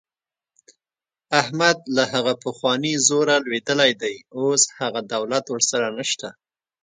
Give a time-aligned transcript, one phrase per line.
[1.41, 4.15] احمد له هغه پخواني زوره لوېدلی دی.
[4.37, 6.27] اوس هغه دولت ورسره نشته.